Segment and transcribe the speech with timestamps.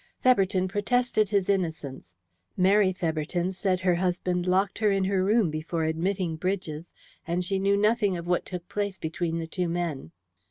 [0.23, 2.15] Theberton protested his innocence;
[2.57, 6.91] Mary Theberton said her husband locked her in her room before admitting Bridges,
[7.27, 10.09] and she knew nothing of what took place between the two men.